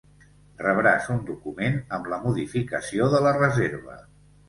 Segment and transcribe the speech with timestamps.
[0.61, 4.05] Rebràs un document amb la modificació de la reserva.